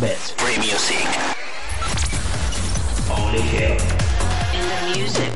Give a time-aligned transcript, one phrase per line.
[0.00, 1.06] Best Free music.
[3.10, 3.76] only here.
[4.54, 5.30] in the music.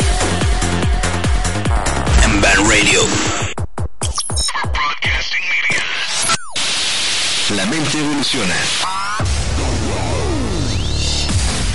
[2.24, 3.00] En Band Radio.
[7.54, 8.54] La mente evoluciona.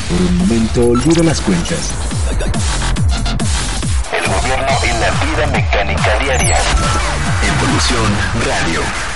[0.09, 1.91] Por un momento olvida las cuentas.
[4.11, 6.57] El gobierno y la vida mecánica diaria.
[7.43, 8.11] Evolución
[8.47, 9.08] Radio.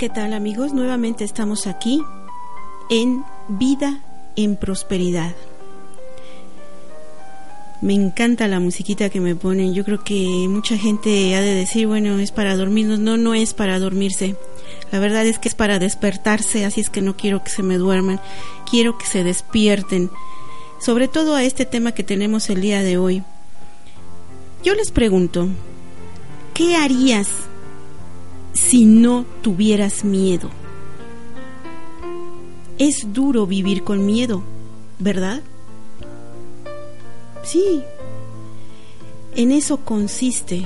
[0.00, 0.72] ¿Qué tal amigos?
[0.72, 2.02] Nuevamente estamos aquí
[2.88, 4.00] en Vida
[4.34, 5.34] en Prosperidad.
[7.82, 9.74] Me encanta la musiquita que me ponen.
[9.74, 12.98] Yo creo que mucha gente ha de decir, bueno, es para dormirnos.
[12.98, 14.36] No, no es para dormirse.
[14.90, 17.76] La verdad es que es para despertarse, así es que no quiero que se me
[17.76, 18.22] duerman.
[18.70, 20.08] Quiero que se despierten.
[20.80, 23.22] Sobre todo a este tema que tenemos el día de hoy.
[24.64, 25.48] Yo les pregunto,
[26.54, 27.49] ¿qué harías
[28.80, 30.48] si no tuvieras miedo.
[32.78, 34.42] Es duro vivir con miedo,
[34.98, 35.42] ¿verdad?
[37.42, 37.82] Sí.
[39.36, 40.64] En eso consiste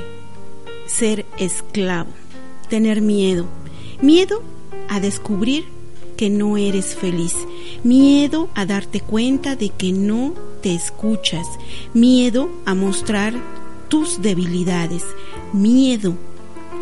[0.86, 2.10] ser esclavo,
[2.68, 3.46] tener miedo.
[4.00, 4.44] Miedo
[4.88, 5.64] a descubrir
[6.16, 7.34] que no eres feliz.
[7.82, 11.48] Miedo a darte cuenta de que no te escuchas.
[11.94, 13.34] Miedo a mostrar
[13.88, 15.02] tus debilidades.
[15.52, 16.14] Miedo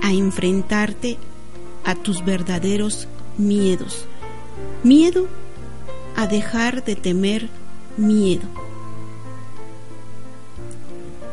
[0.02, 1.16] a enfrentarte
[1.84, 4.06] a tus verdaderos miedos.
[4.82, 5.26] Miedo
[6.16, 7.48] a dejar de temer
[7.96, 8.42] miedo.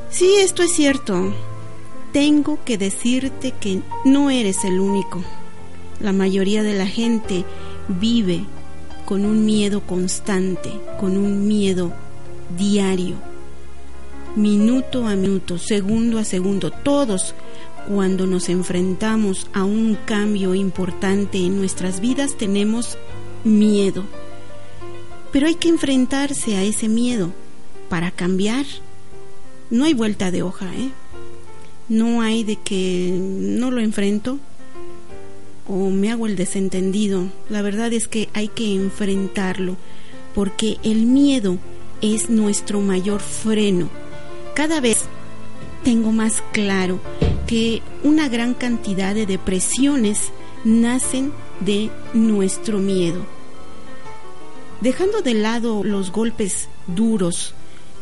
[0.10, 1.34] Sí, esto es cierto.
[2.12, 5.24] Tengo que decirte que no eres el único.
[6.00, 7.46] La mayoría de la gente
[7.88, 8.46] vive
[9.06, 11.92] con un miedo constante, con un miedo
[12.58, 13.16] diario,
[14.36, 16.72] minuto a minuto, segundo a segundo.
[16.72, 17.36] Todos
[17.88, 22.98] cuando nos enfrentamos a un cambio importante en nuestras vidas tenemos
[23.44, 24.04] miedo.
[25.32, 27.32] Pero hay que enfrentarse a ese miedo
[27.90, 28.66] para cambiar.
[29.70, 30.90] No hay vuelta de hoja, ¿eh?
[31.88, 34.40] No hay de que no lo enfrento
[35.68, 37.28] o me hago el desentendido.
[37.50, 39.78] La verdad es que hay que enfrentarlo
[40.34, 41.58] porque el miedo
[42.02, 43.90] es nuestro mayor freno.
[44.56, 45.06] Cada vez
[45.84, 47.00] tengo más claro
[47.50, 50.30] que una gran cantidad de depresiones
[50.64, 53.26] nacen de nuestro miedo.
[54.82, 57.56] Dejando de lado los golpes duros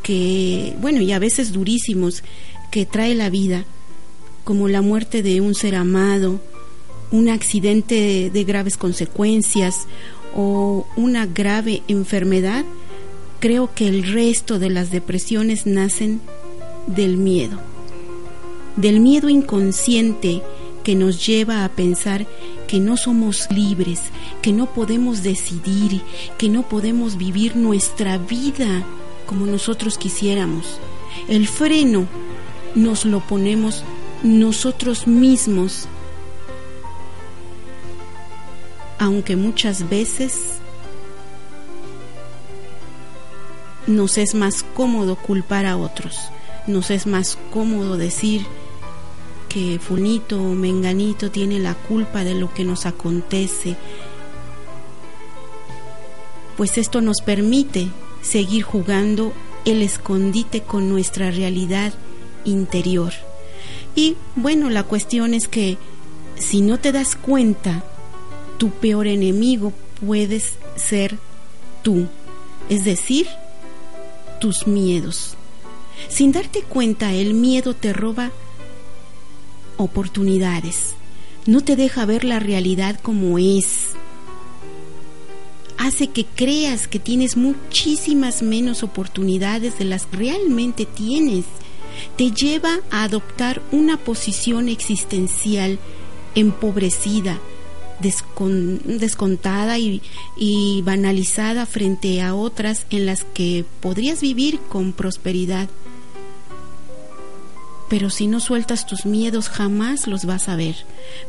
[0.03, 2.25] que, bueno, y a veces durísimos
[2.71, 3.63] que trae la vida,
[4.43, 6.41] como la muerte de un ser amado,
[7.11, 9.87] un accidente de graves consecuencias
[10.35, 12.65] o una grave enfermedad,
[13.39, 16.19] creo que el resto de las depresiones nacen
[16.85, 17.61] del miedo,
[18.77, 20.41] del miedo inconsciente
[20.83, 22.25] que nos lleva a pensar
[22.67, 24.03] que no somos libres,
[24.41, 26.01] que no podemos decidir,
[26.38, 28.85] que no podemos vivir nuestra vida
[29.25, 30.79] como nosotros quisiéramos.
[31.27, 32.07] El freno
[32.75, 33.83] nos lo ponemos
[34.23, 35.88] nosotros mismos,
[38.99, 40.59] aunque muchas veces
[43.88, 46.17] nos es más cómodo culpar a otros
[46.67, 48.45] nos es más cómodo decir
[49.47, 53.75] que Funito o Menganito tiene la culpa de lo que nos acontece,
[56.55, 57.88] pues esto nos permite
[58.21, 59.33] seguir jugando
[59.65, 61.94] el escondite con nuestra realidad
[62.45, 63.13] interior.
[63.95, 65.77] Y bueno, la cuestión es que
[66.35, 67.83] si no te das cuenta,
[68.57, 69.73] tu peor enemigo
[70.05, 71.17] puedes ser
[71.83, 72.07] tú,
[72.69, 73.27] es decir,
[74.39, 75.35] tus miedos.
[76.09, 78.31] Sin darte cuenta, el miedo te roba
[79.77, 80.95] oportunidades,
[81.45, 83.95] no te deja ver la realidad como es.
[85.77, 91.45] hace que creas que tienes muchísimas menos oportunidades de las que realmente tienes.
[92.18, 95.79] Te lleva a adoptar una posición existencial
[96.35, 97.39] empobrecida,
[98.01, 100.01] descon- descontada y,
[100.35, 105.69] y banalizada frente a otras en las que podrías vivir con prosperidad.
[107.89, 110.75] Pero si no sueltas tus miedos jamás los vas a ver.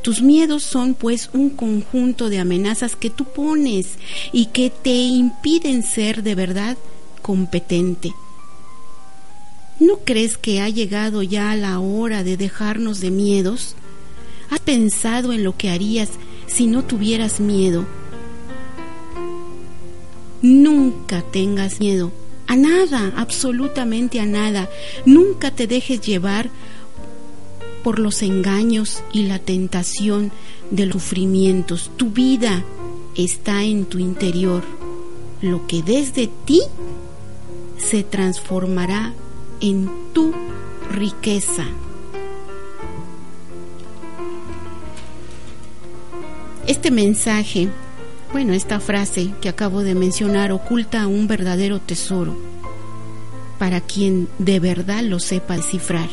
[0.03, 3.91] Tus miedos son pues un conjunto de amenazas que tú pones
[4.33, 6.77] y que te impiden ser de verdad
[7.23, 8.13] competente.
[9.79, 13.77] ¿No crees que ha llegado ya la hora de dejarnos de miedos?
[14.51, 16.11] ¿Has pensado en lo que harías
[16.49, 17.87] si no tuvieras miedo?
[20.43, 22.11] Nunca tengas miedo
[22.49, 24.69] a nada, absolutamente a nada.
[25.05, 26.51] Nunca te dejes llevar
[27.85, 30.33] por los engaños y la tentación
[30.71, 31.91] de los sufrimientos.
[31.97, 32.65] Tu vida
[33.17, 34.65] está en tu interior.
[35.43, 36.63] Lo que desde ti
[37.77, 39.13] se transformará
[39.61, 40.33] en tu
[40.91, 41.65] riqueza.
[46.67, 47.69] Este mensaje,
[48.33, 52.37] bueno, esta frase que acabo de mencionar oculta un verdadero tesoro
[53.59, 56.09] para quien de verdad lo sepa descifrar.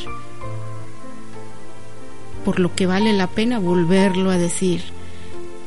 [2.44, 4.82] Por lo que vale la pena volverlo a decir.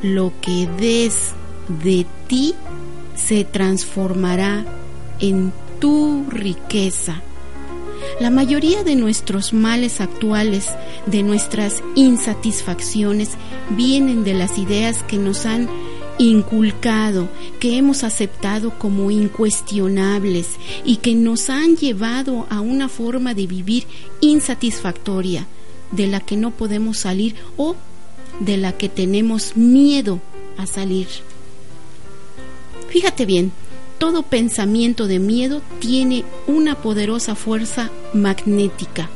[0.02, 1.32] Lo que des
[1.82, 2.54] de ti
[3.14, 4.64] se transformará
[5.20, 7.20] en tu riqueza.
[8.20, 10.70] La mayoría de nuestros males actuales,
[11.06, 13.30] de nuestras insatisfacciones,
[13.70, 15.68] vienen de las ideas que nos han
[16.18, 17.28] inculcado,
[17.60, 23.86] que hemos aceptado como incuestionables y que nos han llevado a una forma de vivir
[24.20, 25.46] insatisfactoria,
[25.92, 27.76] de la que no podemos salir o
[28.40, 30.20] de la que tenemos miedo
[30.56, 31.08] a salir.
[32.88, 33.52] Fíjate bien,
[33.98, 39.08] todo pensamiento de miedo tiene una poderosa fuerza magnética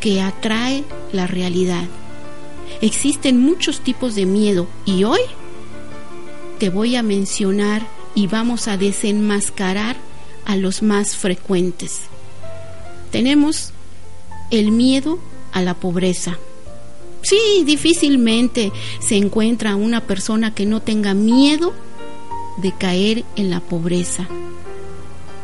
[0.00, 1.84] que atrae la realidad.
[2.80, 5.20] Existen muchos tipos de miedo y hoy
[6.58, 9.96] te voy a mencionar y vamos a desenmascarar
[10.44, 12.02] a los más frecuentes.
[13.10, 13.72] Tenemos
[14.50, 15.18] el miedo
[15.52, 16.38] a la pobreza.
[17.22, 21.72] Sí, difícilmente se encuentra una persona que no tenga miedo
[22.58, 24.28] de caer en la pobreza.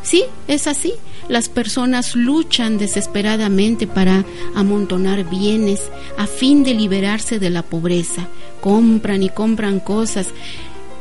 [0.03, 0.95] Sí, es así.
[1.29, 4.25] Las personas luchan desesperadamente para
[4.55, 8.29] amontonar bienes a fin de liberarse de la pobreza.
[8.61, 10.29] Compran y compran cosas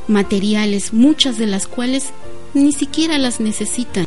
[0.07, 2.09] materiales, muchas de las cuales
[2.53, 4.05] ni siquiera las necesitan.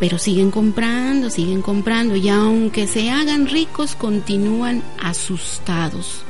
[0.00, 6.22] Pero siguen comprando, siguen comprando y aunque se hagan ricos, continúan asustados.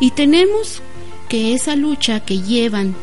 [0.00, 0.82] Y tenemos
[1.28, 2.94] que esa lucha que llevan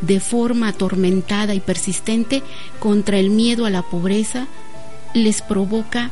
[0.00, 2.42] de forma atormentada y persistente
[2.78, 4.46] contra el miedo a la pobreza
[5.14, 6.10] les provoca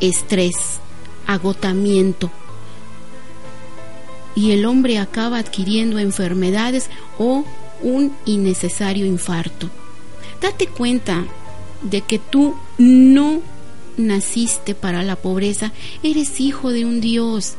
[0.00, 0.80] estrés,
[1.26, 2.30] agotamiento.
[4.36, 7.44] Y el hombre acaba adquiriendo enfermedades o
[7.82, 9.70] un innecesario infarto.
[10.40, 11.24] Date cuenta
[11.82, 13.40] de que tú no
[13.96, 15.72] naciste para la pobreza,
[16.02, 17.54] eres hijo de un Dios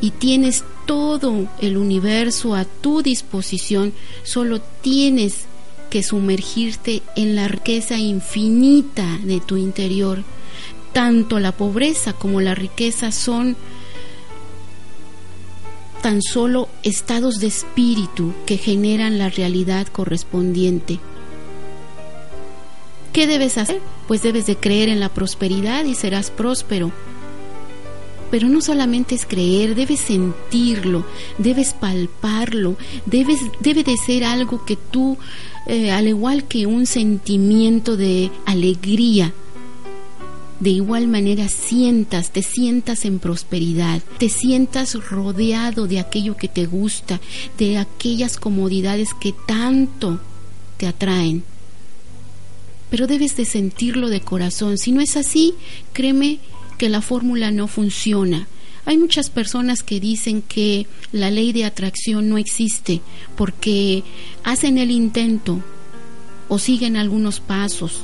[0.00, 3.92] y tienes todo el universo a tu disposición,
[4.22, 5.46] solo tienes
[5.90, 10.22] que sumergirte en la riqueza infinita de tu interior.
[10.92, 13.56] Tanto la pobreza como la riqueza son
[16.00, 20.98] tan solo estados de espíritu que generan la realidad correspondiente.
[23.12, 23.80] ¿Qué debes hacer?
[24.06, 26.92] Pues debes de creer en la prosperidad y serás próspero.
[28.30, 31.04] Pero no solamente es creer, debes sentirlo,
[31.38, 35.18] debes palparlo, debes, debe de ser algo que tú,
[35.66, 39.32] eh, al igual que un sentimiento de alegría,
[40.60, 46.66] de igual manera sientas, te sientas en prosperidad, te sientas rodeado de aquello que te
[46.66, 47.18] gusta,
[47.58, 50.20] de aquellas comodidades que tanto
[50.76, 51.42] te atraen.
[52.90, 54.76] Pero debes de sentirlo de corazón.
[54.76, 55.54] Si no es así,
[55.92, 56.40] créeme
[56.76, 58.46] que la fórmula no funciona.
[58.84, 63.00] Hay muchas personas que dicen que la ley de atracción no existe
[63.36, 64.02] porque
[64.44, 65.62] hacen el intento
[66.48, 68.02] o siguen algunos pasos,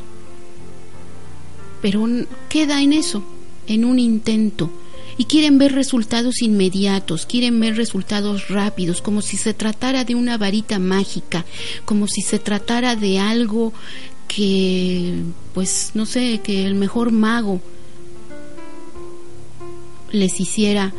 [1.80, 2.06] pero
[2.48, 3.22] queda en eso,
[3.66, 4.70] en un intento.
[5.18, 10.36] Y quieren ver resultados inmediatos, quieren ver resultados rápidos, como si se tratara de una
[10.36, 11.46] varita mágica,
[11.86, 13.72] como si se tratara de algo
[14.28, 15.22] que,
[15.54, 17.60] pues, no sé, que el mejor mago
[20.12, 20.92] les hiciera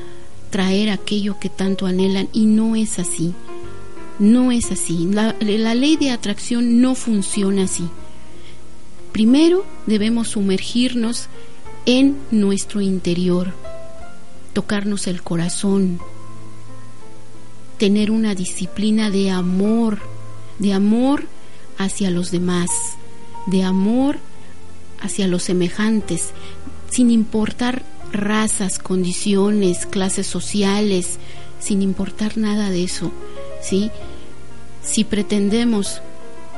[0.50, 3.34] traer aquello que tanto anhelan y no es así.
[4.20, 5.08] No es así.
[5.12, 7.84] La, ley de atracción no funciona así.
[9.18, 11.26] Primero debemos sumergirnos
[11.88, 13.52] en nuestro interior,
[14.54, 16.00] tocarnos el corazón,
[17.80, 19.98] tener una disciplina de amor,
[20.60, 21.24] de amor
[21.80, 22.70] hacia los demás,
[23.48, 24.20] de amor
[25.02, 26.30] hacia los semejantes,
[26.92, 27.82] sin importar
[28.12, 31.18] razas, condiciones, clases sociales,
[31.60, 33.12] sin importar nada de eso,
[33.64, 33.90] ¿sí?
[34.84, 36.04] Si pretendemos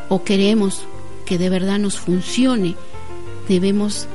[0.09, 0.83] o queremos
[1.29, 2.74] que de verdad nos funcione,
[3.48, 4.07] debemos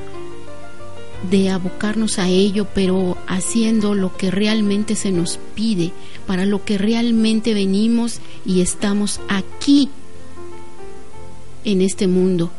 [1.31, 5.93] de abocarnos a ello, pero haciendo lo que realmente se nos pide,
[6.27, 9.87] para lo que realmente venimos y estamos aquí
[11.63, 12.51] en este mundo.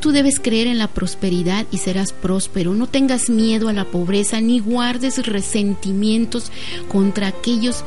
[0.00, 2.74] Tú debes creer en la prosperidad y serás próspero.
[2.74, 6.50] No tengas miedo a la pobreza ni guardes resentimientos
[6.88, 7.84] contra aquellos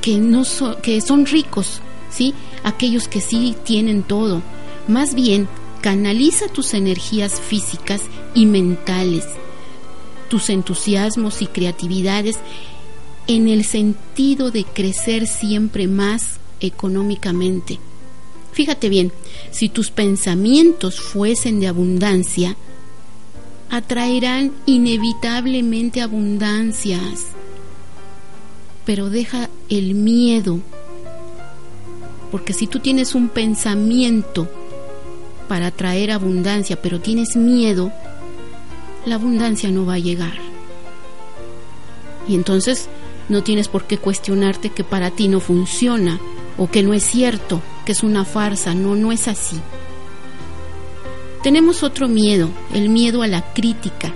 [0.00, 0.42] que no
[0.82, 2.34] que son ricos, ¿sí?
[2.64, 4.42] Aquellos que sí tienen todo.
[4.90, 5.48] Más bien,
[5.80, 8.02] canaliza tus energías físicas
[8.34, 9.24] y mentales,
[10.28, 12.36] tus entusiasmos y creatividades
[13.26, 17.78] en el sentido de crecer siempre más económicamente
[18.52, 19.12] Fíjate bien,
[19.50, 22.56] si tus pensamientos fuesen de abundancia,
[23.70, 27.26] atraerán inevitablemente abundancias.
[28.84, 30.58] Pero deja el miedo,
[32.32, 34.48] porque si tú tienes un pensamiento
[35.50, 37.92] para atraer abundancia, pero tienes miedo,
[39.04, 40.38] la abundancia no va a llegar.
[42.28, 42.88] Y entonces
[43.28, 46.20] no tienes por qué cuestionarte que para ti no funciona
[46.56, 49.60] o que no es cierto es una farsa, no, no es así.
[51.42, 54.12] Tenemos otro miedo, el miedo a la crítica.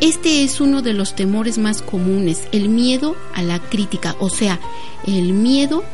[0.00, 4.58] Este es uno de los temores más comunes, el miedo a la crítica, o sea,
[5.06, 5.84] el miedo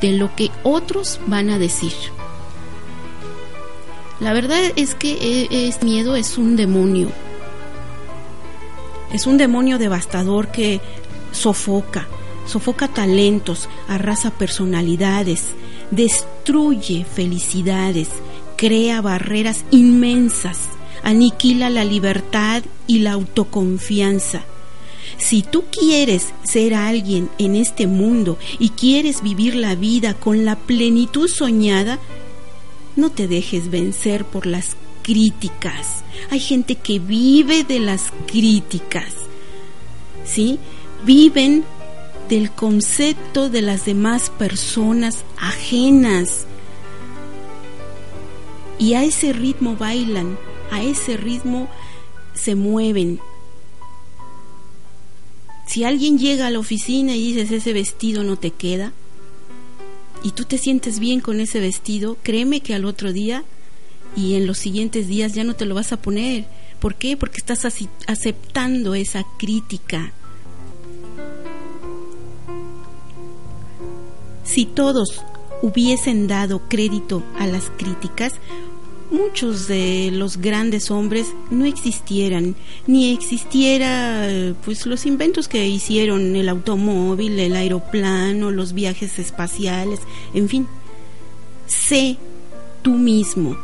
[0.00, 1.92] de lo que otros van a decir.
[4.20, 7.08] La verdad es que este miedo es un demonio.
[9.12, 10.80] Es un demonio devastador que
[11.32, 12.06] sofoca,
[12.46, 15.54] sofoca talentos, arrasa personalidades,
[15.90, 18.08] destruye felicidades,
[18.56, 20.68] crea barreras inmensas,
[21.02, 24.42] aniquila la libertad y la autoconfianza.
[25.16, 30.56] Si tú quieres ser alguien en este mundo y quieres vivir la vida con la
[30.56, 31.98] plenitud soñada,
[32.96, 36.04] no te dejes vencer por las críticas.
[36.30, 39.14] Hay gente que vive de las críticas.
[40.24, 40.58] ¿Sí?
[41.04, 41.64] Viven
[42.28, 46.46] del concepto de las demás personas ajenas.
[48.78, 50.38] Y a ese ritmo bailan,
[50.70, 51.68] a ese ritmo
[52.34, 53.20] se mueven.
[55.66, 58.92] Si alguien llega a la oficina y dices ese vestido no te queda,
[60.22, 63.44] y tú te sientes bien con ese vestido, créeme que al otro día
[64.16, 66.46] y en los siguientes días ya no te lo vas a poner.
[66.80, 67.16] ¿Por qué?
[67.16, 67.64] Porque estás
[68.06, 70.12] aceptando esa crítica.
[74.44, 75.22] Si todos
[75.62, 78.32] hubiesen dado crédito a las críticas,
[79.10, 82.54] muchos de los grandes hombres no existieran,
[82.86, 90.00] ni existiera pues los inventos que hicieron el automóvil, el aeroplano, los viajes espaciales,
[90.34, 90.66] en fin.
[91.66, 92.16] Sé
[92.82, 93.56] tú mismo,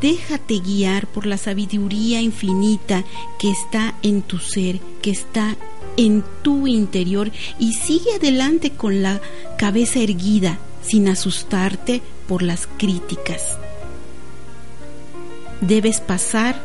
[0.00, 3.04] déjate guiar por la sabiduría infinita
[3.38, 5.56] que está en tu ser, que está
[5.96, 9.20] en tu interior y sigue adelante con la
[9.58, 13.58] cabeza erguida sin asustarte por las críticas.
[15.60, 16.60] Debes pasar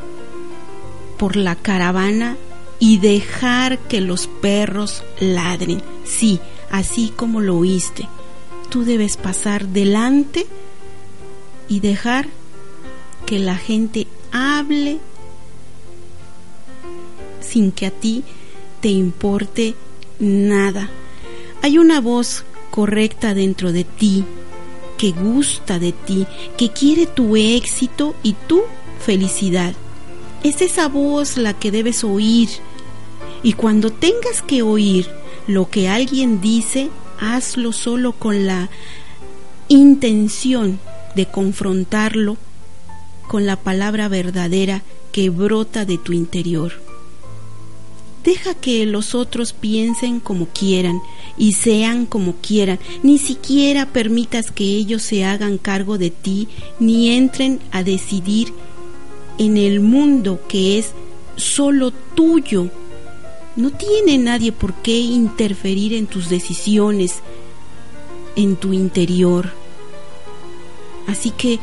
[1.17, 2.37] por la caravana
[2.79, 5.81] y dejar que los perros ladren.
[6.05, 6.39] Sí,
[6.71, 8.07] así como lo oíste.
[8.69, 10.47] Tú debes pasar delante
[11.67, 12.27] y dejar
[13.25, 14.99] que la gente hable
[17.41, 18.23] sin que a ti
[18.79, 19.75] te importe
[20.19, 20.89] nada.
[21.61, 24.23] Hay una voz correcta dentro de ti,
[24.97, 26.25] que gusta de ti,
[26.57, 28.61] que quiere tu éxito y tu
[28.99, 29.73] felicidad.
[30.43, 32.49] Es esa voz la que debes oír.
[33.43, 35.07] Y cuando tengas que oír
[35.47, 36.89] lo que alguien dice,
[37.19, 38.69] hazlo solo con la
[39.67, 40.79] intención
[41.15, 42.37] de confrontarlo
[43.27, 46.73] con la palabra verdadera que brota de tu interior.
[48.23, 50.99] Deja que los otros piensen como quieran
[51.37, 52.79] y sean como quieran.
[53.01, 56.47] Ni siquiera permitas que ellos se hagan cargo de ti
[56.79, 58.53] ni entren a decidir
[59.39, 60.91] en el mundo que es
[61.35, 62.67] solo tuyo.
[63.55, 67.21] No tiene nadie por qué interferir en tus decisiones,
[68.35, 69.51] en tu interior.
[71.07, 71.59] Así que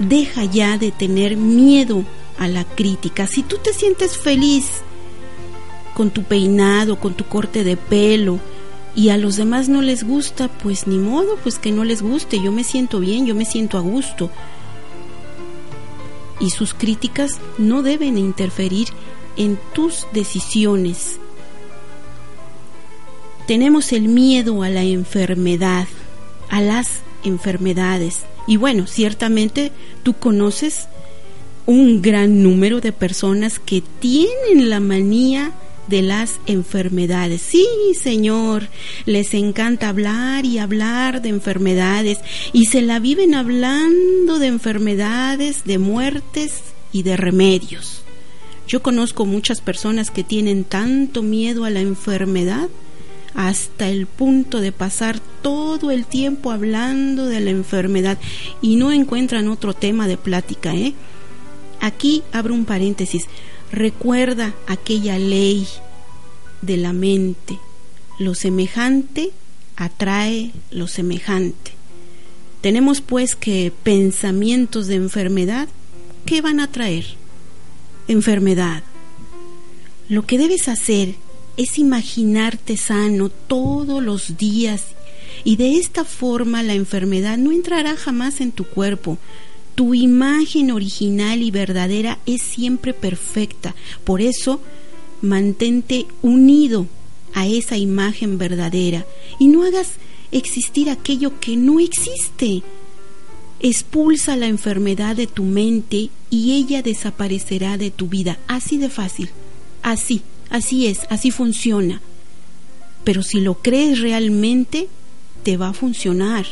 [0.00, 2.04] deja ya de tener miedo
[2.38, 3.26] a la crítica.
[3.26, 4.82] Si tú te sientes feliz
[5.94, 8.40] con tu peinado, con tu corte de pelo,
[8.94, 12.40] y a los demás no les gusta, pues ni modo, pues que no les guste.
[12.42, 14.30] Yo me siento bien, yo me siento a gusto.
[16.40, 18.88] Y sus críticas no deben interferir
[19.36, 21.18] en tus decisiones.
[23.46, 25.88] Tenemos el miedo a la enfermedad,
[26.50, 28.24] a las enfermedades.
[28.46, 30.88] Y bueno, ciertamente tú conoces
[31.66, 35.52] un gran número de personas que tienen la manía
[35.88, 37.42] de las enfermedades.
[37.42, 37.66] Sí,
[38.00, 38.68] Señor,
[39.06, 42.18] les encanta hablar y hablar de enfermedades
[42.52, 48.02] y se la viven hablando de enfermedades, de muertes y de remedios.
[48.66, 52.68] Yo conozco muchas personas que tienen tanto miedo a la enfermedad
[53.34, 58.18] hasta el punto de pasar todo el tiempo hablando de la enfermedad
[58.60, 60.92] y no encuentran otro tema de plática, ¿eh?
[61.80, 63.26] Aquí abro un paréntesis.
[63.72, 65.66] Recuerda aquella ley
[66.62, 67.58] de la mente.
[68.18, 69.30] Lo semejante
[69.76, 71.72] atrae lo semejante.
[72.60, 75.68] Tenemos pues que pensamientos de enfermedad,
[76.26, 77.06] ¿qué van a traer?
[78.08, 78.82] Enfermedad.
[80.08, 81.14] Lo que debes hacer
[81.56, 84.84] es imaginarte sano todos los días
[85.44, 89.18] y de esta forma la enfermedad no entrará jamás en tu cuerpo,
[89.78, 93.76] tu imagen original y verdadera es siempre perfecta.
[94.02, 94.60] Por eso,
[95.22, 96.88] mantente unido
[97.32, 99.06] a esa imagen verdadera
[99.38, 99.92] y no hagas
[100.32, 102.64] existir aquello que no existe.
[103.60, 108.40] Expulsa la enfermedad de tu mente y ella desaparecerá de tu vida.
[108.48, 109.30] Así de fácil.
[109.84, 112.02] Así, así es, así funciona.
[113.04, 114.88] Pero si lo crees realmente,
[115.44, 116.46] te va a funcionar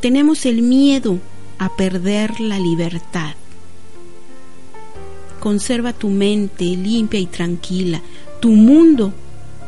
[0.00, 1.18] tenemos el miedo
[1.58, 3.34] a perder la libertad.
[5.40, 8.00] Conserva tu mente limpia y tranquila.
[8.40, 9.12] Tu mundo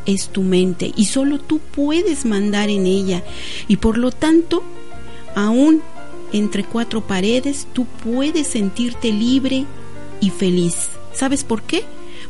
[0.07, 3.23] es tu mente y solo tú puedes mandar en ella.
[3.69, 4.63] Y por lo tanto,
[5.35, 5.83] aún
[6.33, 9.67] entre cuatro paredes, tú puedes sentirte libre
[10.21, 10.89] y feliz.
[11.13, 11.85] ¿Sabes por qué?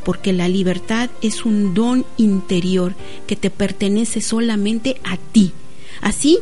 [0.05, 2.95] Porque la libertad es un don interior
[3.27, 5.53] que te pertenece solamente a ti.
[6.01, 6.39] Así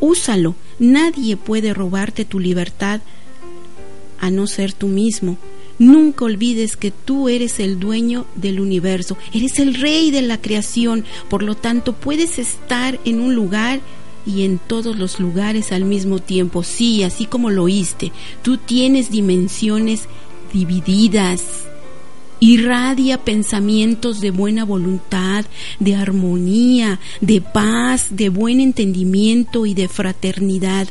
[0.00, 0.54] úsalo.
[0.78, 3.00] Nadie puede robarte tu libertad
[4.20, 5.36] a no ser tú mismo.
[5.78, 11.04] Nunca olvides que tú eres el dueño del universo, eres el rey de la creación,
[11.30, 13.80] por lo tanto puedes estar en un lugar
[14.26, 16.64] y en todos los lugares al mismo tiempo.
[16.64, 18.10] Sí, así como lo oíste,
[18.42, 20.08] tú tienes dimensiones
[20.52, 21.67] divididas
[22.40, 25.44] irradia pensamientos de buena voluntad,
[25.80, 30.88] de armonía, de paz, de buen entendimiento y de fraternidad.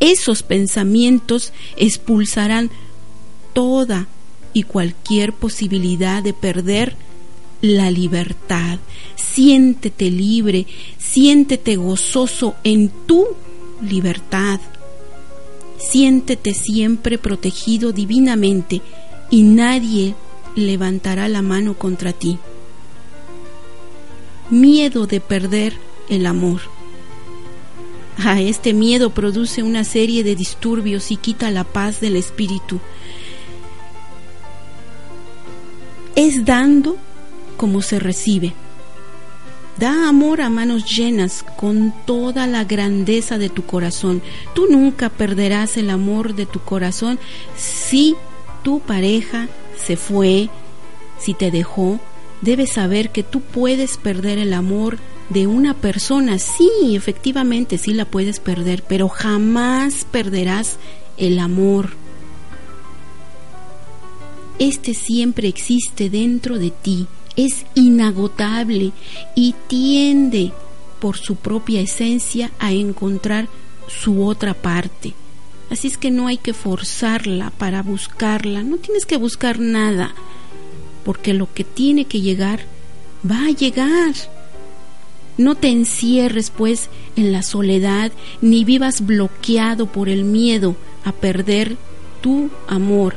[0.00, 2.70] Esos pensamientos expulsarán
[3.52, 4.08] toda
[4.52, 6.96] y cualquier posibilidad de perder
[7.60, 8.78] la libertad.
[9.16, 10.66] Siéntete libre,
[10.98, 13.26] siéntete gozoso en tu
[13.82, 14.60] libertad.
[15.78, 18.82] Siéntete siempre protegido divinamente
[19.30, 20.14] y nadie
[20.66, 22.38] levantará la mano contra ti.
[24.50, 25.74] Miedo de perder
[26.08, 26.60] el amor.
[28.24, 32.80] A este miedo produce una serie de disturbios y quita la paz del espíritu.
[36.16, 36.96] Es dando
[37.56, 38.54] como se recibe.
[39.78, 44.22] Da amor a manos llenas con toda la grandeza de tu corazón.
[44.52, 47.20] Tú nunca perderás el amor de tu corazón
[47.56, 48.16] si
[48.64, 50.48] tu pareja se fue,
[51.18, 52.00] si te dejó,
[52.42, 56.38] debes saber que tú puedes perder el amor de una persona.
[56.38, 60.76] Sí, efectivamente, sí la puedes perder, pero jamás perderás
[61.16, 61.90] el amor.
[64.58, 68.92] Este siempre existe dentro de ti, es inagotable
[69.36, 70.52] y tiende
[70.98, 73.48] por su propia esencia a encontrar
[73.86, 75.14] su otra parte.
[75.70, 80.14] Así es que no hay que forzarla para buscarla, no tienes que buscar nada,
[81.04, 82.60] porque lo que tiene que llegar
[83.28, 84.14] va a llegar.
[85.36, 91.76] No te encierres pues en la soledad, ni vivas bloqueado por el miedo a perder
[92.20, 93.14] tu amor.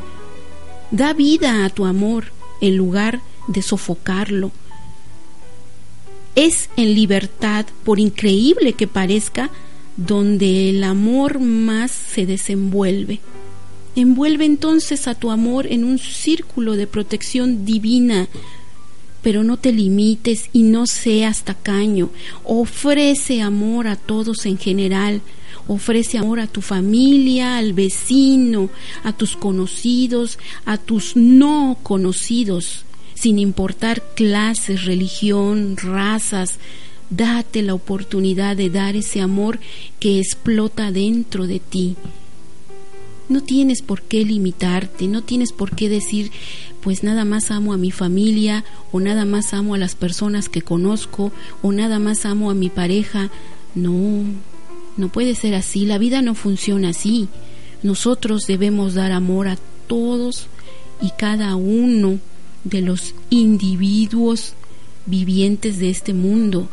[0.92, 2.26] Da vida a tu amor
[2.60, 4.52] en lugar de sofocarlo.
[6.36, 9.50] Es en libertad, por increíble que parezca,
[9.98, 13.20] donde el amor más se desenvuelve.
[13.96, 18.30] Envuelve entonces a tu amor en un círculo de protección divina,
[19.22, 22.10] pero no te limites y no seas tacaño.
[22.44, 25.22] Ofrece amor a todos en general.
[25.68, 28.70] Ofrece amor a tu familia, al vecino,
[29.04, 36.58] a tus conocidos, a tus no conocidos, sin importar clases, religión, razas.
[37.12, 39.60] Date la oportunidad de dar ese amor
[40.00, 41.98] que explota dentro de ti.
[43.28, 46.32] No tienes por qué limitarte, no tienes por qué decir,
[46.82, 50.62] pues nada más amo a mi familia o nada más amo a las personas que
[50.62, 53.30] conozco o nada más amo a mi pareja.
[53.76, 54.24] No,
[54.98, 57.28] no puede ser así, la vida no funciona así.
[57.84, 60.48] Nosotros debemos dar amor a todos
[61.02, 62.20] y cada uno
[62.64, 64.54] de los individuos
[65.06, 66.70] vivientes de este mundo.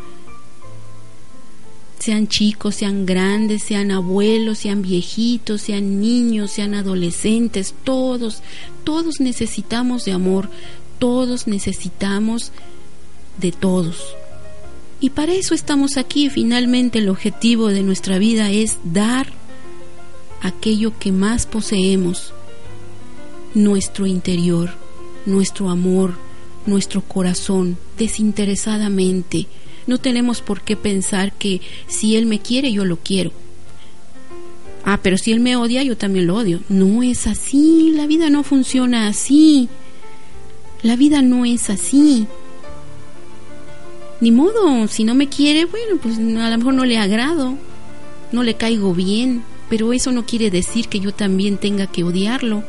[1.98, 8.42] Sean chicos, sean grandes, sean abuelos, sean viejitos, sean niños, sean adolescentes, todos,
[8.84, 10.48] todos necesitamos de amor,
[10.98, 12.52] todos necesitamos
[13.38, 14.14] de todos.
[15.00, 16.28] Y para eso estamos aquí.
[16.28, 19.28] Finalmente el objetivo de nuestra vida es dar
[20.42, 22.32] aquello que más poseemos,
[23.54, 24.70] nuestro interior,
[25.26, 26.14] nuestro amor,
[26.66, 29.46] nuestro corazón, desinteresadamente.
[29.88, 33.33] No tenemos por qué pensar que si Él me quiere, yo lo quiero.
[34.85, 36.61] Ah, pero si Él me odia, yo también lo odio.
[36.68, 39.68] No es así, la vida no funciona así.
[40.83, 42.29] La vida no es así
[44.20, 47.57] ni modo, si no me quiere, bueno, pues a lo mejor no le agrado,
[48.33, 52.64] no le caigo bien, pero eso no quiere decir que yo también tenga que odiarlo,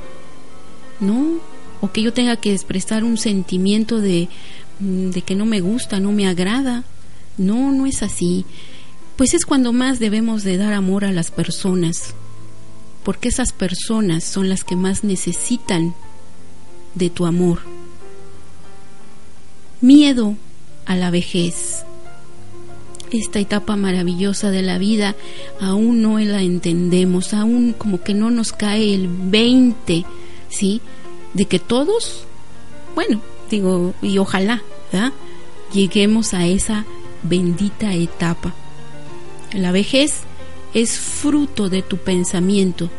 [0.99, 1.39] ¿no?
[1.81, 4.29] O que yo tenga que expresar un sentimiento de,
[4.79, 6.83] mm, de que no me gusta, no me agrada.
[7.39, 8.45] No, no es así.
[9.15, 12.13] Pues es cuando más debemos de dar amor a las personas,
[13.03, 15.95] porque esas personas son las que más necesitan
[16.95, 17.59] de tu amor.
[19.81, 20.35] Miedo
[20.85, 21.85] a la vejez.
[23.11, 25.15] Esta etapa maravillosa de la vida
[25.59, 30.05] aún no la entendemos, aún como que no nos cae el 20,
[30.49, 30.81] ¿sí?
[31.33, 32.25] De que todos,
[32.95, 34.61] bueno, digo, y ojalá.
[35.73, 36.85] Lleguemos a esa
[37.23, 38.53] bendita etapa.
[39.53, 40.21] La vejez
[40.73, 42.89] es fruto de tu pensamiento.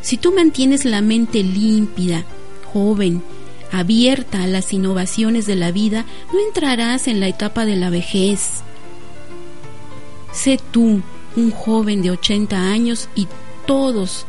[0.00, 2.24] Si tú mantienes la mente límpida,
[2.72, 3.22] joven,
[3.70, 8.62] abierta a las innovaciones de la vida, no entrarás en la etapa de la vejez.
[10.32, 11.02] Sé tú
[11.36, 13.28] un joven de 80 años y
[13.66, 14.26] todos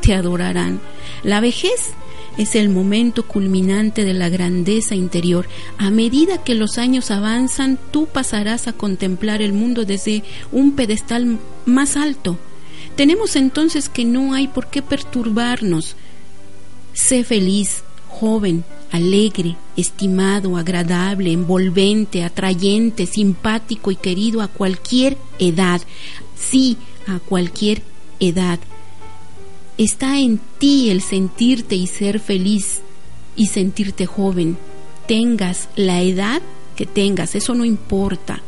[0.00, 0.80] te adorarán.
[1.22, 1.94] La vejez
[2.36, 5.48] es el momento culminante de la grandeza interior.
[5.78, 11.38] A medida que los años avanzan, tú pasarás a contemplar el mundo desde un pedestal
[11.64, 12.38] más alto.
[12.96, 15.96] Tenemos entonces que no hay por qué perturbarnos.
[16.92, 25.82] Sé feliz, joven, alegre, estimado, agradable, envolvente, atrayente, simpático y querido a cualquier edad.
[26.36, 26.76] Sí,
[27.08, 27.82] a cualquier
[28.20, 28.60] edad.
[29.76, 32.80] Está en ti el sentirte y ser feliz
[33.34, 34.56] y sentirte joven.
[35.08, 36.40] Tengas la edad
[36.76, 38.40] que tengas, eso no importa.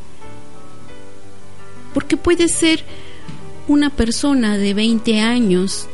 [1.93, 2.85] Porque puedes ser
[3.67, 5.89] una persona de 20 años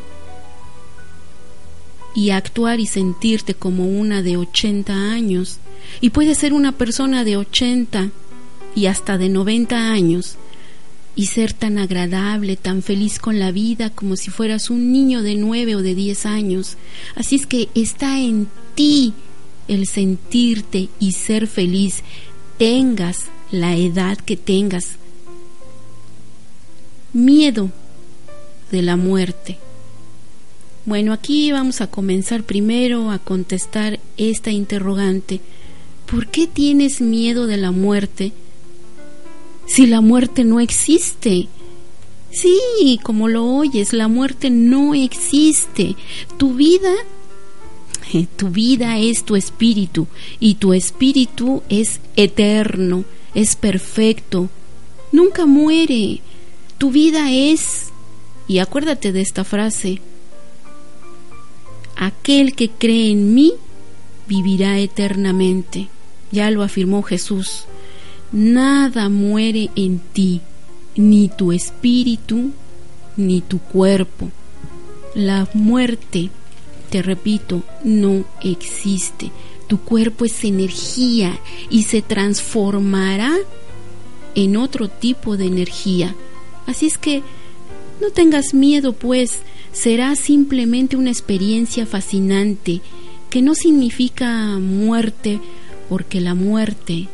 [2.15, 5.59] y actuar y sentirte como una de 80 años.
[6.01, 8.11] Y puedes ser una persona de 80
[8.75, 10.37] y hasta de 90 años
[11.15, 15.37] y ser tan agradable, tan feliz con la vida como si fueras un niño de
[15.37, 16.77] 9 o de 10 años.
[17.15, 19.15] Así es que está en ti
[19.69, 22.03] el sentirte y ser feliz,
[22.59, 24.97] tengas la edad que tengas.
[27.13, 27.71] Miedo
[28.71, 29.59] de la muerte.
[30.85, 35.41] Bueno, aquí vamos a comenzar primero a contestar esta interrogante.
[36.11, 38.33] ¿Por qué tienes miedo de la muerte
[39.67, 41.49] si la muerte no existe?
[42.31, 45.97] Sí, como lo oyes, la muerte no existe.
[46.39, 46.93] Tu vida,
[48.37, 50.07] tu vida es tu espíritu
[50.41, 54.49] y tu espíritu es eterno, es perfecto,
[55.13, 56.21] nunca muere.
[56.79, 57.91] Tu vida es,
[58.49, 60.01] y acuérdate de esta frase,
[61.97, 63.53] aquel que cree en mí
[64.27, 65.89] vivirá eternamente.
[66.31, 67.67] Ya lo afirmó Jesús.
[68.33, 70.41] Nada muere en ti,
[70.97, 72.51] ni tu espíritu,
[73.19, 74.31] ni tu cuerpo.
[75.15, 76.31] La muerte,
[76.89, 79.31] te repito, no existe.
[79.67, 83.35] Tu cuerpo es energía y se transformará
[84.35, 86.15] en otro tipo de energía.
[86.67, 87.23] Así es que
[88.01, 89.41] no tengas miedo, pues,
[89.73, 92.81] será simplemente una experiencia fascinante
[93.29, 95.39] que no significa muerte
[95.91, 97.09] porque la muerte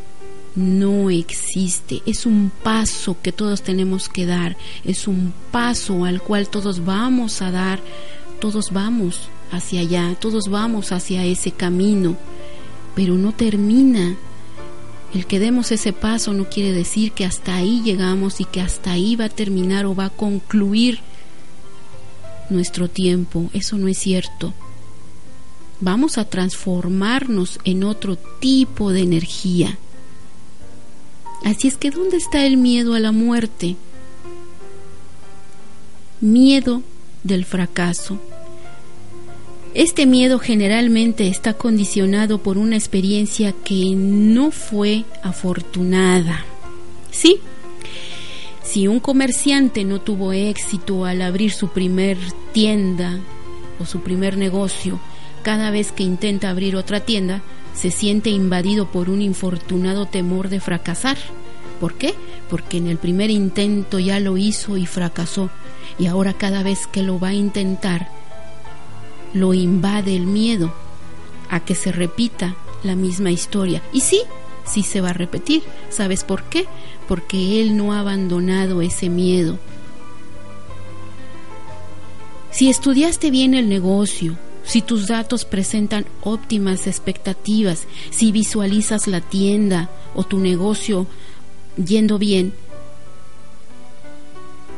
[0.54, 2.02] no existe.
[2.06, 4.56] Es un paso que todos tenemos que dar.
[4.84, 7.80] Es un paso al cual todos vamos a dar.
[8.40, 10.16] Todos vamos hacia allá.
[10.20, 12.16] Todos vamos hacia ese camino.
[12.94, 14.16] Pero no termina.
[15.14, 18.92] El que demos ese paso no quiere decir que hasta ahí llegamos y que hasta
[18.92, 21.00] ahí va a terminar o va a concluir
[22.50, 23.48] nuestro tiempo.
[23.54, 24.52] Eso no es cierto.
[25.80, 29.78] Vamos a transformarnos en otro tipo de energía.
[31.44, 33.76] Así es que ¿dónde está el miedo a la muerte?
[36.20, 36.82] Miedo
[37.22, 38.18] del fracaso.
[39.74, 46.44] Este miedo generalmente está condicionado por una experiencia que no fue afortunada.
[47.10, 47.40] Sí,
[48.62, 52.18] si un comerciante no tuvo éxito al abrir su primer
[52.52, 53.18] tienda
[53.78, 54.98] o su primer negocio,
[55.42, 57.42] cada vez que intenta abrir otra tienda,
[57.78, 61.16] se siente invadido por un infortunado temor de fracasar.
[61.80, 62.12] ¿Por qué?
[62.50, 65.48] Porque en el primer intento ya lo hizo y fracasó,
[65.96, 68.08] y ahora cada vez que lo va a intentar,
[69.32, 70.74] lo invade el miedo
[71.50, 73.80] a que se repita la misma historia.
[73.92, 74.22] Y sí,
[74.64, 75.62] sí se va a repetir.
[75.88, 76.66] ¿Sabes por qué?
[77.06, 79.56] Porque él no ha abandonado ese miedo.
[82.50, 84.36] Si estudiaste bien el negocio,
[84.68, 91.06] si tus datos presentan óptimas expectativas, si visualizas la tienda o tu negocio
[91.82, 92.52] yendo bien,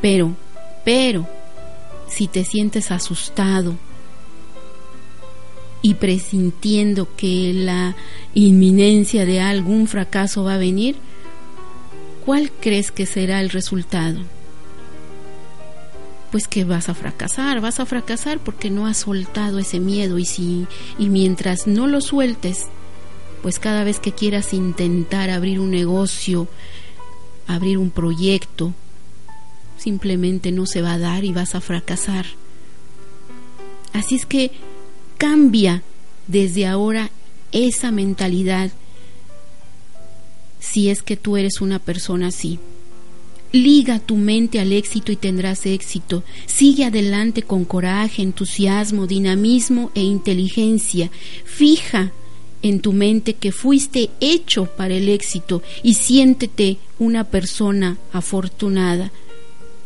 [0.00, 0.36] pero,
[0.84, 1.26] pero,
[2.08, 3.74] si te sientes asustado
[5.82, 7.96] y presintiendo que la
[8.32, 10.94] inminencia de algún fracaso va a venir,
[12.24, 14.20] ¿cuál crees que será el resultado?
[16.30, 20.24] Pues que vas a fracasar, vas a fracasar porque no has soltado ese miedo y
[20.24, 20.66] si
[20.98, 22.66] y mientras no lo sueltes,
[23.42, 26.48] pues cada vez que quieras intentar abrir un negocio,
[27.46, 28.74] abrir un proyecto,
[29.76, 32.26] simplemente no se va a dar y vas a fracasar.
[33.92, 34.52] Así es que
[35.18, 35.82] cambia
[36.26, 37.10] desde ahora
[37.50, 38.70] esa mentalidad
[40.60, 42.60] si es que tú eres una persona así.
[43.52, 46.22] Liga tu mente al éxito y tendrás éxito.
[46.46, 51.10] Sigue adelante con coraje, entusiasmo, dinamismo e inteligencia.
[51.44, 52.12] Fija
[52.62, 59.10] en tu mente que fuiste hecho para el éxito y siéntete una persona afortunada.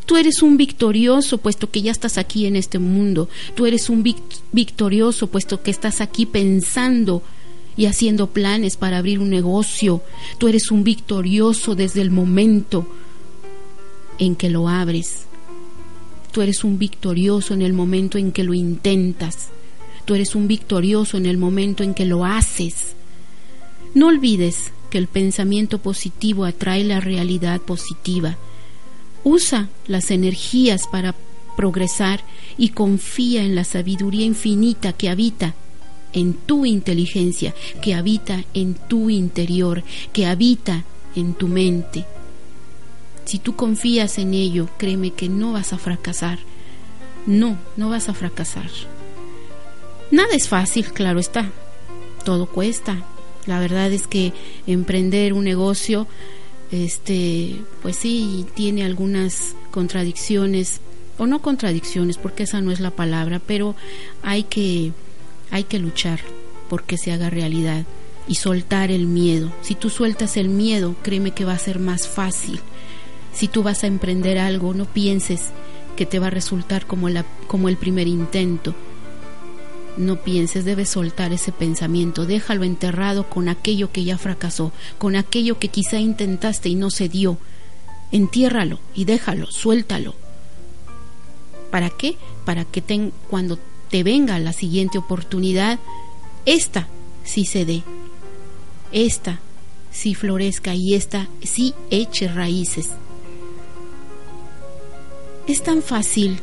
[0.04, 3.30] Tú eres un victorioso puesto que ya estás aquí en este mundo.
[3.54, 4.02] Tú eres un
[4.52, 7.22] victorioso puesto que estás aquí pensando
[7.78, 10.02] y haciendo planes para abrir un negocio.
[10.36, 12.86] Tú eres un victorioso desde el momento
[14.18, 15.26] en que lo abres.
[16.32, 19.48] Tú eres un victorioso en el momento en que lo intentas.
[20.04, 22.94] Tú eres un victorioso en el momento en que lo haces.
[23.94, 28.36] No olvides que el pensamiento positivo atrae la realidad positiva.
[29.22, 31.14] Usa las energías para
[31.56, 32.24] progresar
[32.58, 35.54] y confía en la sabiduría infinita que habita
[36.12, 40.84] en tu inteligencia, que habita en tu interior, que habita
[41.16, 42.06] en tu mente.
[43.24, 46.38] Si tú confías en ello, créeme que no vas a fracasar.
[47.26, 48.70] No, no vas a fracasar.
[50.10, 51.50] Nada es fácil, claro está.
[52.24, 53.02] Todo cuesta.
[53.46, 54.32] La verdad es que
[54.66, 56.06] emprender un negocio,
[56.70, 60.80] este, pues sí, tiene algunas contradicciones,
[61.16, 63.74] o no contradicciones, porque esa no es la palabra, pero
[64.22, 64.92] hay que,
[65.50, 66.20] hay que luchar
[66.68, 67.84] porque se haga realidad
[68.26, 69.52] y soltar el miedo.
[69.62, 72.60] Si tú sueltas el miedo, créeme que va a ser más fácil
[73.34, 75.50] si tú vas a emprender algo, no pienses
[75.96, 78.74] que te va a resultar como, la, como el primer intento.
[79.96, 85.58] No pienses, debes soltar ese pensamiento, déjalo enterrado con aquello que ya fracasó, con aquello
[85.58, 87.38] que quizá intentaste y no se dio.
[88.10, 90.14] Entiérralo y déjalo, suéltalo.
[91.70, 92.16] ¿Para qué?
[92.44, 93.58] Para que ten, cuando
[93.90, 95.78] te venga la siguiente oportunidad,
[96.46, 96.88] esta
[97.24, 97.82] sí se dé,
[98.92, 99.40] esta
[99.90, 102.90] sí florezca y esta sí eche raíces.
[105.46, 106.40] Es tan fácil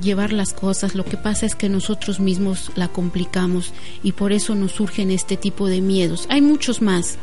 [0.00, 3.72] llevar las cosas, lo que pasa es que nosotros mismos la complicamos
[4.04, 6.26] y por eso nos surgen este tipo de miedos.
[6.28, 7.16] Hay muchos más,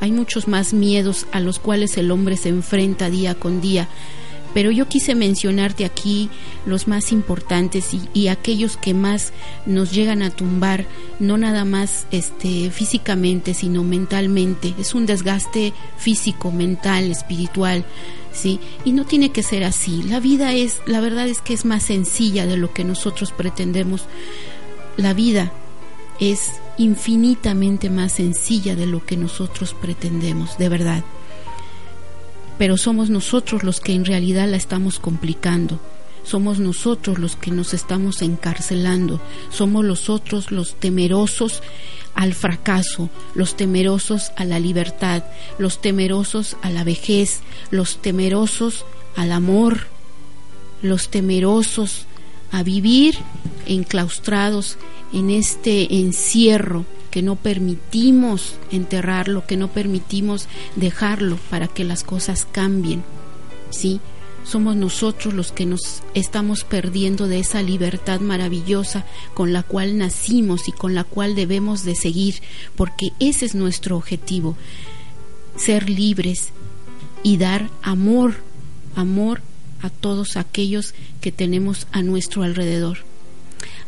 [0.00, 3.88] hay muchos más miedos a los cuales el hombre se enfrenta día con día,
[4.54, 6.30] pero yo quise mencionarte aquí
[6.66, 9.32] los más importantes y, aquellos que más
[9.66, 10.86] nos llegan a tumbar,
[11.18, 14.74] no nada más este, físicamente, sino mentalmente.
[14.78, 17.84] Es un desgaste físico, mental, espiritual
[18.32, 18.60] ¿sí?
[18.84, 20.02] Y no tiene que ser así.
[20.02, 24.04] La vida es, la verdad es que es más sencilla de lo que nosotros pretendemos.
[24.96, 25.52] La vida
[26.18, 31.04] es infinitamente más sencilla de lo que nosotros pretendemos, de verdad.
[32.58, 35.80] Pero somos nosotros los que en realidad la estamos complicando.
[36.24, 39.20] Somos nosotros los que nos estamos encarcelando.
[39.50, 41.62] Somos nosotros los temerosos
[42.14, 45.24] al fracaso, los temerosos a la libertad,
[45.58, 48.84] los temerosos a la vejez, los temerosos
[49.16, 49.86] al amor,
[50.82, 52.06] los temerosos
[52.50, 53.16] a vivir
[53.66, 54.76] enclaustrados
[55.12, 62.48] en este encierro que no permitimos enterrarlo, que no permitimos dejarlo para que las cosas
[62.50, 63.04] cambien.
[63.70, 64.00] ¿Sí?
[64.44, 70.68] Somos nosotros los que nos estamos perdiendo de esa libertad maravillosa con la cual nacimos
[70.68, 72.36] y con la cual debemos de seguir,
[72.76, 74.56] porque ese es nuestro objetivo,
[75.54, 76.48] ser libres
[77.22, 78.36] y dar amor,
[78.96, 79.42] amor
[79.82, 82.98] a todos aquellos que tenemos a nuestro alrededor.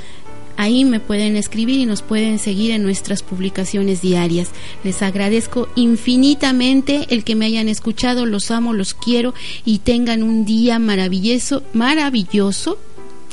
[0.57, 4.49] Ahí me pueden escribir y nos pueden seguir en nuestras publicaciones diarias.
[4.83, 9.33] Les agradezco infinitamente el que me hayan escuchado, los amo, los quiero
[9.65, 12.77] y tengan un día maravilloso, maravilloso,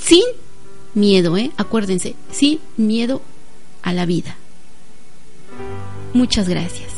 [0.00, 0.24] sin
[0.94, 1.50] miedo, ¿eh?
[1.56, 3.20] Acuérdense, sin miedo
[3.82, 4.36] a la vida.
[6.12, 6.94] Muchas gracias.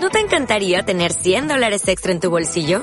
[0.00, 2.82] ¿No te encantaría tener 100 dólares extra en tu bolsillo?